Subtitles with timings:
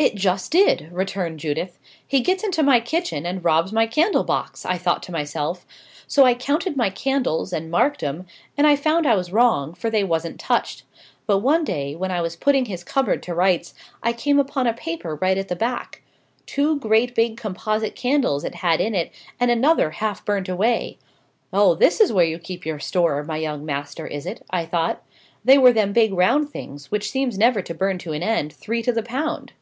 [0.00, 1.76] "It just did," returned Judith.
[2.06, 5.66] "He gets into my kitchen and robs my candle box, I thought to myself.
[6.06, 8.24] So I counted my candles and marked 'em;
[8.56, 10.84] and I found I was wrong, for they wasn't touched.
[11.26, 14.72] But one day, when I was putting his cupboard to rights, I came upon a
[14.72, 16.02] paper right at the back.
[16.46, 20.98] Two great big composite candles it had in it, and another half burnt away.
[21.52, 24.46] Oh, this is where you keep your store, my young master, is it?
[24.50, 25.02] I thought.
[25.44, 28.80] They were them big round things, which seems never to burn to an end, three
[28.84, 29.54] to the pound."